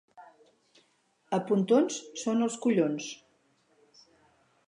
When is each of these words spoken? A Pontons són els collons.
A 1.37 1.39
Pontons 1.51 1.99
són 2.23 2.41
els 2.47 2.57
collons. 2.65 3.13